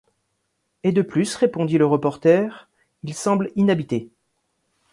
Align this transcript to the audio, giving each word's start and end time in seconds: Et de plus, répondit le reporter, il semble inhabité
Et 0.83 0.93
de 0.93 1.03
plus, 1.03 1.35
répondit 1.35 1.77
le 1.77 1.85
reporter, 1.85 2.67
il 3.03 3.13
semble 3.13 3.51
inhabité 3.55 4.09